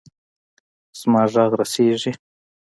[0.99, 2.11] زما ږغ رسیږي.